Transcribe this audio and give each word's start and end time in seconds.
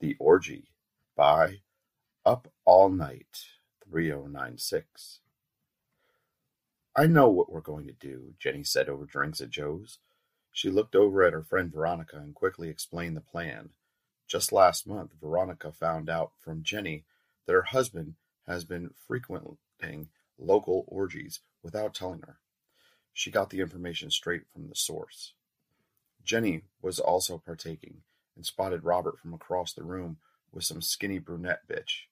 The 0.00 0.14
Orgy 0.20 0.70
by 1.16 1.62
Up 2.24 2.46
All 2.64 2.88
Night 2.88 3.46
3096. 3.82 5.18
I 6.94 7.08
know 7.08 7.28
what 7.28 7.50
we're 7.50 7.60
going 7.60 7.88
to 7.88 7.92
do, 7.92 8.34
Jenny 8.38 8.62
said 8.62 8.88
over 8.88 9.06
drinks 9.06 9.40
at 9.40 9.50
Joe's. 9.50 9.98
She 10.52 10.70
looked 10.70 10.94
over 10.94 11.24
at 11.24 11.32
her 11.32 11.42
friend 11.42 11.72
Veronica 11.72 12.16
and 12.18 12.32
quickly 12.32 12.68
explained 12.68 13.16
the 13.16 13.20
plan. 13.20 13.70
Just 14.28 14.52
last 14.52 14.86
month, 14.86 15.14
Veronica 15.20 15.72
found 15.72 16.08
out 16.08 16.30
from 16.38 16.62
Jenny 16.62 17.04
that 17.46 17.54
her 17.54 17.62
husband 17.62 18.14
has 18.46 18.64
been 18.64 18.90
frequenting 19.08 20.10
local 20.38 20.84
orgies 20.86 21.40
without 21.60 21.92
telling 21.92 22.20
her. 22.20 22.38
She 23.12 23.32
got 23.32 23.50
the 23.50 23.60
information 23.60 24.12
straight 24.12 24.42
from 24.52 24.68
the 24.68 24.76
source. 24.76 25.32
Jenny 26.22 26.62
was 26.80 27.00
also 27.00 27.36
partaking 27.36 28.02
and 28.38 28.46
spotted 28.46 28.84
Robert 28.84 29.18
from 29.18 29.34
across 29.34 29.72
the 29.72 29.82
room 29.82 30.16
with 30.52 30.62
some 30.62 30.80
skinny 30.80 31.18
brunette 31.18 31.62
bitch. 31.68 32.04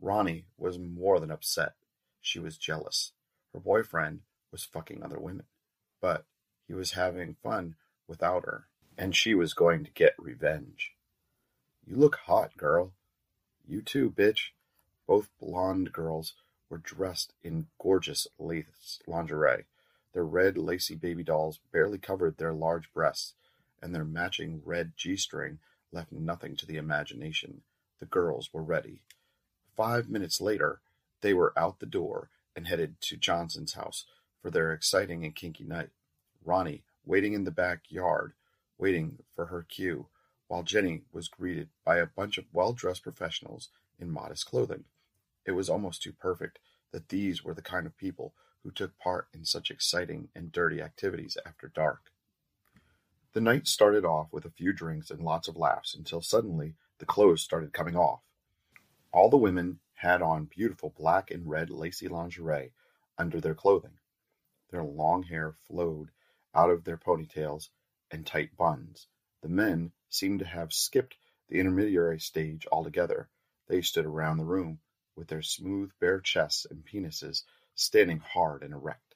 Ronnie 0.00 0.46
was 0.56 0.78
more 0.78 1.20
than 1.20 1.30
upset. 1.30 1.74
She 2.22 2.38
was 2.38 2.56
jealous. 2.56 3.12
Her 3.52 3.60
boyfriend 3.60 4.20
was 4.50 4.64
fucking 4.64 5.02
other 5.02 5.18
women, 5.18 5.44
but 6.00 6.24
he 6.66 6.72
was 6.72 6.92
having 6.92 7.36
fun 7.42 7.74
without 8.08 8.46
her, 8.46 8.66
and 8.96 9.14
she 9.14 9.34
was 9.34 9.52
going 9.52 9.84
to 9.84 9.90
get 9.90 10.14
revenge. 10.18 10.92
You 11.86 11.96
look 11.96 12.16
hot, 12.16 12.56
girl. 12.56 12.92
You 13.68 13.82
too, 13.82 14.10
bitch. 14.10 14.52
Both 15.06 15.28
blonde 15.38 15.92
girls 15.92 16.32
were 16.70 16.78
dressed 16.78 17.34
in 17.42 17.66
gorgeous 17.78 18.26
lace 18.38 19.00
lingerie. 19.06 19.66
Their 20.14 20.24
red, 20.24 20.56
lacy 20.56 20.94
baby 20.94 21.22
dolls 21.22 21.60
barely 21.72 21.98
covered 21.98 22.38
their 22.38 22.54
large 22.54 22.90
breasts, 22.94 23.34
and 23.82 23.94
their 23.94 24.04
matching 24.04 24.62
red 24.64 24.92
G 24.96 25.16
string 25.16 25.58
left 25.90 26.12
nothing 26.12 26.56
to 26.56 26.66
the 26.66 26.76
imagination. 26.76 27.62
The 28.00 28.06
girls 28.06 28.50
were 28.52 28.62
ready. 28.62 29.02
Five 29.76 30.08
minutes 30.08 30.40
later, 30.40 30.80
they 31.20 31.34
were 31.34 31.52
out 31.56 31.80
the 31.80 31.86
door 31.86 32.30
and 32.54 32.66
headed 32.66 33.00
to 33.02 33.16
Johnson's 33.16 33.74
house 33.74 34.04
for 34.40 34.50
their 34.50 34.72
exciting 34.72 35.24
and 35.24 35.34
kinky 35.34 35.64
night. 35.64 35.90
Ronnie 36.44 36.82
waiting 37.04 37.32
in 37.32 37.44
the 37.44 37.50
backyard, 37.50 38.32
waiting 38.78 39.18
for 39.34 39.46
her 39.46 39.62
cue, 39.62 40.06
while 40.48 40.62
Jenny 40.62 41.02
was 41.12 41.28
greeted 41.28 41.68
by 41.84 41.96
a 41.96 42.06
bunch 42.06 42.38
of 42.38 42.44
well 42.52 42.72
dressed 42.72 43.02
professionals 43.02 43.68
in 43.98 44.10
modest 44.10 44.46
clothing. 44.46 44.84
It 45.46 45.52
was 45.52 45.68
almost 45.68 46.02
too 46.02 46.12
perfect 46.12 46.58
that 46.92 47.08
these 47.08 47.42
were 47.42 47.54
the 47.54 47.62
kind 47.62 47.86
of 47.86 47.96
people 47.96 48.34
who 48.62 48.70
took 48.70 48.98
part 48.98 49.28
in 49.32 49.44
such 49.44 49.70
exciting 49.70 50.28
and 50.34 50.52
dirty 50.52 50.80
activities 50.80 51.36
after 51.44 51.68
dark. 51.68 52.11
The 53.34 53.40
night 53.40 53.66
started 53.66 54.04
off 54.04 54.30
with 54.30 54.44
a 54.44 54.50
few 54.50 54.74
drinks 54.74 55.10
and 55.10 55.22
lots 55.22 55.48
of 55.48 55.56
laughs 55.56 55.94
until 55.94 56.20
suddenly 56.20 56.74
the 56.98 57.06
clothes 57.06 57.40
started 57.40 57.72
coming 57.72 57.96
off. 57.96 58.20
All 59.10 59.30
the 59.30 59.38
women 59.38 59.80
had 59.94 60.20
on 60.20 60.44
beautiful 60.44 60.90
black 60.90 61.30
and 61.30 61.48
red 61.48 61.70
lacy 61.70 62.08
lingerie 62.08 62.74
under 63.16 63.40
their 63.40 63.54
clothing. 63.54 63.98
Their 64.68 64.84
long 64.84 65.22
hair 65.22 65.54
flowed 65.66 66.10
out 66.54 66.68
of 66.68 66.84
their 66.84 66.98
ponytails 66.98 67.70
and 68.10 68.26
tight 68.26 68.54
buns. 68.54 69.06
The 69.40 69.48
men 69.48 69.92
seemed 70.10 70.40
to 70.40 70.44
have 70.44 70.74
skipped 70.74 71.16
the 71.48 71.58
intermediary 71.58 72.20
stage 72.20 72.66
altogether. 72.70 73.30
They 73.66 73.80
stood 73.80 74.04
around 74.04 74.36
the 74.36 74.44
room 74.44 74.80
with 75.16 75.28
their 75.28 75.42
smooth 75.42 75.92
bare 75.98 76.20
chests 76.20 76.66
and 76.70 76.84
penises 76.84 77.44
standing 77.74 78.18
hard 78.18 78.62
and 78.62 78.74
erect. 78.74 79.14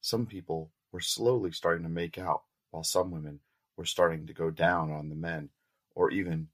Some 0.00 0.26
people 0.26 0.70
were 0.92 1.00
slowly 1.00 1.50
starting 1.50 1.82
to 1.82 1.88
make 1.88 2.16
out 2.16 2.44
while 2.74 2.82
some 2.82 3.12
women 3.12 3.38
were 3.76 3.84
starting 3.84 4.26
to 4.26 4.32
go 4.32 4.50
down 4.50 4.90
on 4.90 5.08
the 5.08 5.14
men, 5.14 5.48
or 5.94 6.10
even 6.10 6.48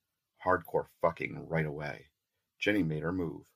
hardcore 0.45 0.89
fucking 1.01 1.49
right 1.49 1.65
away. 1.65 2.05
Jenny 2.59 2.83
made 2.83 3.03
her 3.03 3.11
move. 3.11 3.47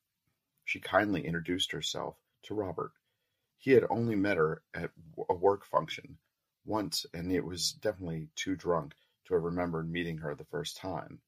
She 0.65 0.81
kindly 0.81 1.27
introduced 1.27 1.73
herself 1.73 2.17
to 2.45 2.55
Robert. 2.55 2.93
He 3.59 3.73
had 3.73 3.85
only 3.91 4.17
met 4.17 4.39
her 4.39 4.63
at 4.73 4.93
a 5.29 5.35
work 5.35 5.67
function 5.67 6.17
once, 6.65 7.05
and 7.13 7.31
it 7.31 7.45
was 7.45 7.71
definitely 7.71 8.31
too 8.35 8.57
drunk 8.57 8.95
to 9.27 9.35
have 9.35 9.43
remembered 9.43 9.91
meeting 9.91 10.17
her 10.17 10.35
the 10.35 10.47
first 10.47 10.79
time. 10.79 11.21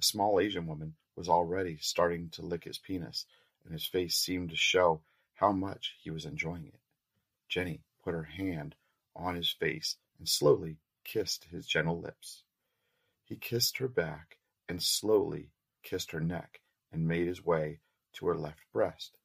A 0.00 0.02
small 0.02 0.40
Asian 0.40 0.66
woman 0.66 0.96
was 1.14 1.28
already 1.28 1.78
starting 1.80 2.30
to 2.30 2.42
lick 2.42 2.64
his 2.64 2.78
penis, 2.78 3.26
and 3.62 3.72
his 3.72 3.86
face 3.86 4.16
seemed 4.16 4.50
to 4.50 4.56
show 4.56 5.02
how 5.34 5.52
much 5.52 5.94
he 6.02 6.10
was 6.10 6.24
enjoying 6.24 6.66
it. 6.66 6.80
Jenny 7.48 7.84
put 8.02 8.12
her 8.12 8.24
hand 8.24 8.74
on 9.14 9.36
his 9.36 9.52
face 9.52 9.98
and 10.18 10.28
slowly 10.28 10.78
kissed 11.04 11.44
his 11.44 11.66
gentle 11.66 12.00
lips. 12.00 12.42
He 13.24 13.36
kissed 13.36 13.78
her 13.78 13.88
back 13.88 14.38
and 14.68 14.82
slowly 14.82 15.50
kissed 15.82 16.12
her 16.12 16.20
neck 16.20 16.60
and 16.92 17.06
made 17.06 17.26
his 17.26 17.44
way 17.44 17.80
to 18.14 18.26
her 18.26 18.36
left 18.36 18.60
breast. 18.72 19.16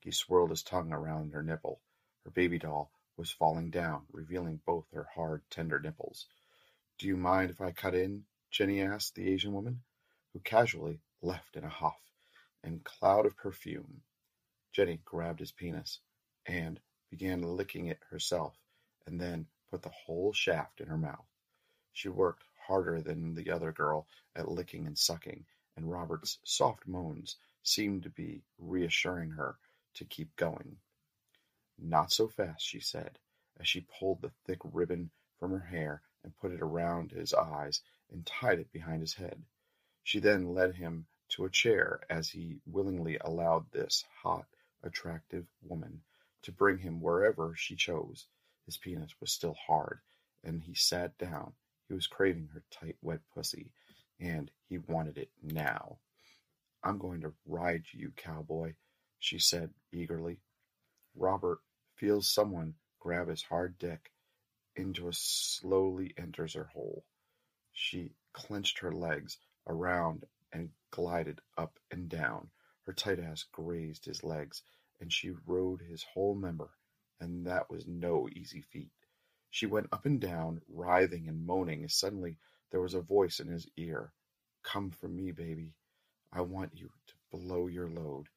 He 0.00 0.10
swirled 0.10 0.50
his 0.50 0.62
tongue 0.62 0.92
around 0.92 1.32
her 1.32 1.42
nipple. 1.42 1.80
Her 2.24 2.30
baby 2.30 2.58
doll 2.58 2.92
was 3.16 3.30
falling 3.30 3.70
down, 3.70 4.02
revealing 4.12 4.60
both 4.64 4.86
her 4.92 5.08
hard, 5.14 5.42
tender 5.50 5.80
nipples. 5.80 6.26
Do 6.98 7.06
you 7.06 7.16
mind 7.16 7.50
if 7.50 7.60
I 7.60 7.72
cut 7.72 7.94
in? 7.94 8.24
Jenny 8.50 8.80
asked 8.80 9.14
the 9.14 9.28
Asian 9.28 9.52
woman, 9.52 9.82
who 10.32 10.40
casually 10.40 11.00
left 11.20 11.56
in 11.56 11.64
a 11.64 11.68
huff 11.68 12.00
and 12.62 12.84
cloud 12.84 13.26
of 13.26 13.36
perfume. 13.36 14.02
Jenny 14.72 15.00
grabbed 15.04 15.40
his 15.40 15.52
penis 15.52 16.00
and 16.46 16.80
began 17.10 17.42
licking 17.42 17.86
it 17.86 18.00
herself, 18.10 18.54
and 19.06 19.20
then 19.20 19.46
put 19.70 19.82
the 19.82 19.88
whole 19.88 20.32
shaft 20.32 20.80
in 20.80 20.88
her 20.88 20.98
mouth. 20.98 21.26
She 21.92 22.08
worked 22.08 22.44
harder 22.66 23.00
than 23.00 23.34
the 23.34 23.50
other 23.50 23.72
girl 23.72 24.06
at 24.36 24.50
licking 24.50 24.86
and 24.86 24.96
sucking, 24.98 25.46
and 25.76 25.90
Robert's 25.90 26.38
soft 26.44 26.86
moans 26.86 27.36
seemed 27.62 28.02
to 28.04 28.10
be 28.10 28.42
reassuring 28.58 29.30
her 29.30 29.58
to 29.94 30.04
keep 30.04 30.34
going. 30.36 30.78
Not 31.78 32.12
so 32.12 32.28
fast, 32.28 32.64
she 32.64 32.80
said, 32.80 33.18
as 33.58 33.68
she 33.68 33.86
pulled 33.98 34.22
the 34.22 34.32
thick 34.46 34.58
ribbon 34.64 35.10
from 35.38 35.52
her 35.52 35.66
hair 35.66 36.02
and 36.24 36.36
put 36.36 36.52
it 36.52 36.60
around 36.62 37.10
his 37.12 37.34
eyes 37.34 37.82
and 38.10 38.26
tied 38.26 38.58
it 38.58 38.72
behind 38.72 39.00
his 39.00 39.14
head. 39.14 39.44
She 40.02 40.20
then 40.20 40.54
led 40.54 40.74
him 40.74 41.06
to 41.30 41.44
a 41.44 41.50
chair 41.50 42.00
as 42.08 42.30
he 42.30 42.60
willingly 42.66 43.18
allowed 43.18 43.70
this 43.70 44.04
hot, 44.22 44.46
attractive 44.82 45.46
woman 45.62 46.02
to 46.42 46.52
bring 46.52 46.78
him 46.78 47.00
wherever 47.00 47.54
she 47.54 47.76
chose. 47.76 48.26
His 48.68 48.76
penis 48.76 49.18
was 49.18 49.32
still 49.32 49.54
hard, 49.54 50.00
and 50.44 50.62
he 50.62 50.74
sat 50.74 51.16
down. 51.16 51.54
He 51.88 51.94
was 51.94 52.06
craving 52.06 52.48
her 52.48 52.62
tight, 52.70 52.98
wet 53.00 53.22
pussy, 53.32 53.72
and 54.20 54.50
he 54.68 54.76
wanted 54.76 55.16
it 55.16 55.30
now. 55.42 56.00
I'm 56.84 56.98
going 56.98 57.22
to 57.22 57.32
ride 57.46 57.86
you, 57.92 58.10
cowboy, 58.10 58.74
she 59.18 59.38
said 59.38 59.72
eagerly. 59.90 60.42
Robert 61.14 61.60
feels 61.94 62.28
someone 62.28 62.74
grab 63.00 63.28
his 63.28 63.42
hard 63.42 63.78
dick 63.78 64.12
into 64.76 65.08
a 65.08 65.14
slowly 65.14 66.12
enters 66.18 66.52
her 66.52 66.64
hole. 66.64 67.06
She 67.72 68.12
clenched 68.34 68.80
her 68.80 68.92
legs 68.92 69.38
around 69.66 70.26
and 70.52 70.68
glided 70.90 71.40
up 71.56 71.78
and 71.90 72.06
down. 72.10 72.50
Her 72.82 72.92
tight 72.92 73.18
ass 73.18 73.44
grazed 73.50 74.04
his 74.04 74.22
legs, 74.22 74.62
and 75.00 75.10
she 75.10 75.30
rode 75.46 75.80
his 75.80 76.02
whole 76.02 76.34
member 76.34 76.77
and 77.20 77.46
that 77.46 77.70
was 77.70 77.86
no 77.86 78.28
easy 78.32 78.62
feat. 78.62 78.92
She 79.50 79.66
went 79.66 79.88
up 79.92 80.06
and 80.06 80.20
down, 80.20 80.60
writhing 80.68 81.28
and 81.28 81.46
moaning, 81.46 81.88
suddenly 81.88 82.36
there 82.70 82.80
was 82.80 82.94
a 82.94 83.00
voice 83.00 83.40
in 83.40 83.48
his 83.48 83.66
ear. 83.76 84.12
Come 84.62 84.90
for 84.90 85.08
me, 85.08 85.32
baby. 85.32 85.72
I 86.32 86.42
want 86.42 86.78
you 86.78 86.90
to 87.06 87.14
blow 87.30 87.66
your 87.66 87.88
load. 87.88 88.28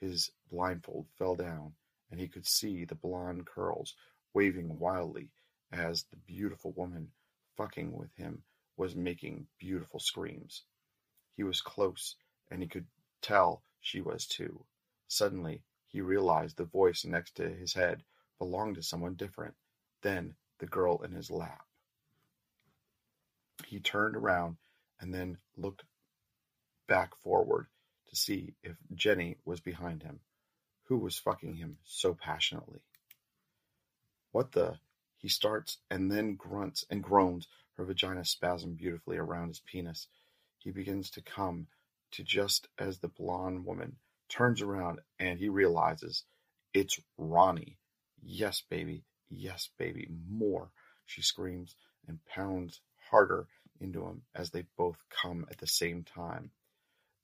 His 0.00 0.30
blindfold 0.50 1.06
fell 1.18 1.36
down, 1.36 1.74
and 2.10 2.18
he 2.20 2.28
could 2.28 2.46
see 2.46 2.84
the 2.84 2.94
blonde 2.94 3.46
curls 3.46 3.94
waving 4.34 4.78
wildly 4.78 5.30
as 5.72 6.04
the 6.04 6.16
beautiful 6.16 6.72
woman 6.72 7.12
fucking 7.56 7.96
with 7.96 8.14
him 8.16 8.42
was 8.76 8.94
making 8.94 9.46
beautiful 9.58 10.00
screams. 10.00 10.64
He 11.36 11.44
was 11.44 11.60
close, 11.60 12.16
and 12.50 12.60
he 12.60 12.68
could 12.68 12.86
tell 13.22 13.62
she 13.80 14.00
was 14.00 14.26
too. 14.26 14.64
Suddenly, 15.08 15.62
he 15.86 16.00
realized 16.00 16.56
the 16.56 16.64
voice 16.64 17.04
next 17.04 17.36
to 17.36 17.48
his 17.48 17.72
head 17.72 18.02
belonged 18.38 18.76
to 18.76 18.82
someone 18.82 19.14
different 19.14 19.54
than 20.02 20.34
the 20.58 20.66
girl 20.66 21.02
in 21.02 21.12
his 21.12 21.30
lap. 21.30 21.64
He 23.66 23.80
turned 23.80 24.16
around 24.16 24.56
and 25.00 25.12
then 25.12 25.38
looked 25.56 25.84
back 26.86 27.16
forward 27.22 27.66
to 28.08 28.16
see 28.16 28.54
if 28.62 28.76
Jenny 28.94 29.36
was 29.44 29.60
behind 29.60 30.02
him, 30.02 30.20
who 30.84 30.98
was 30.98 31.18
fucking 31.18 31.54
him 31.54 31.78
so 31.84 32.14
passionately. 32.14 32.80
What 34.32 34.52
the? 34.52 34.78
He 35.18 35.28
starts 35.28 35.78
and 35.90 36.10
then 36.10 36.36
grunts 36.36 36.84
and 36.90 37.02
groans. 37.02 37.48
Her 37.76 37.84
vagina 37.84 38.24
spasm 38.24 38.74
beautifully 38.74 39.16
around 39.18 39.48
his 39.48 39.60
penis. 39.60 40.08
He 40.58 40.70
begins 40.70 41.10
to 41.10 41.22
come 41.22 41.66
to 42.12 42.22
just 42.22 42.68
as 42.78 42.98
the 42.98 43.08
blonde 43.08 43.64
woman 43.64 43.96
turns 44.28 44.62
around 44.62 45.00
and 45.18 45.38
he 45.38 45.48
realizes 45.48 46.24
it's 46.72 46.98
Ronnie 47.18 47.78
Yes, 48.22 48.62
baby, 48.68 49.04
yes, 49.28 49.68
baby, 49.78 50.08
more, 50.28 50.70
she 51.04 51.22
screams 51.22 51.74
and 52.06 52.24
pounds 52.26 52.80
harder 53.10 53.46
into 53.80 54.04
him 54.06 54.22
as 54.34 54.50
they 54.50 54.64
both 54.76 54.96
come 55.10 55.46
at 55.50 55.58
the 55.58 55.66
same 55.66 56.02
time. 56.04 56.50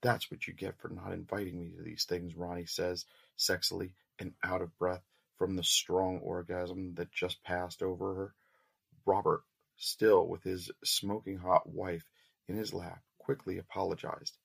That's 0.02 0.30
what 0.30 0.46
you 0.46 0.52
get 0.52 0.78
for 0.78 0.88
not 0.88 1.12
inviting 1.12 1.60
me 1.60 1.70
to 1.70 1.82
these 1.82 2.04
things, 2.04 2.36
Ronnie 2.36 2.66
says, 2.66 3.06
sexily 3.38 3.92
and 4.18 4.34
out 4.42 4.60
of 4.62 4.76
breath 4.78 5.02
from 5.38 5.56
the 5.56 5.64
strong 5.64 6.18
orgasm 6.18 6.94
that 6.96 7.12
just 7.12 7.42
passed 7.42 7.82
over 7.82 8.14
her. 8.14 8.34
Robert, 9.06 9.42
still 9.76 10.26
with 10.26 10.42
his 10.42 10.70
smoking 10.84 11.38
hot 11.38 11.68
wife 11.68 12.04
in 12.48 12.56
his 12.56 12.74
lap, 12.74 13.02
quickly 13.18 13.58
apologized. 13.58 14.36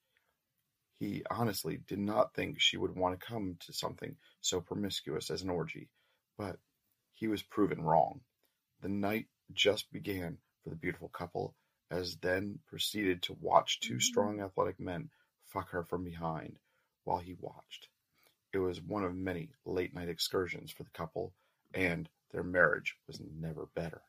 He 0.98 1.22
honestly 1.30 1.78
did 1.86 1.98
not 2.00 2.34
think 2.34 2.60
she 2.60 2.76
would 2.76 2.96
want 2.96 3.18
to 3.18 3.26
come 3.26 3.56
to 3.66 3.72
something 3.72 4.16
so 4.40 4.60
promiscuous 4.60 5.30
as 5.30 5.42
an 5.42 5.50
orgy, 5.50 5.88
but 6.38 6.56
he 7.12 7.28
was 7.28 7.42
proven 7.42 7.82
wrong. 7.82 8.20
The 8.80 8.88
night 8.88 9.26
just 9.52 9.92
began 9.92 10.38
for 10.62 10.70
the 10.70 10.76
beautiful 10.76 11.08
couple, 11.08 11.54
as 11.90 12.16
then 12.16 12.60
proceeded 12.68 13.22
to 13.24 13.36
watch 13.40 13.80
two 13.80 13.94
mm-hmm. 13.94 14.00
strong 14.00 14.40
athletic 14.40 14.78
men 14.78 15.10
fuck 15.46 15.70
her 15.70 15.82
from 15.82 16.04
behind 16.04 16.58
while 17.04 17.18
he 17.18 17.34
watched. 17.40 17.88
It 18.52 18.58
was 18.58 18.80
one 18.80 19.04
of 19.04 19.14
many 19.14 19.50
late 19.66 19.94
night 19.94 20.08
excursions 20.08 20.70
for 20.70 20.84
the 20.84 20.90
couple, 20.90 21.34
and 21.74 22.08
their 22.30 22.44
marriage 22.44 22.96
was 23.06 23.20
never 23.20 23.66
better. 23.74 24.02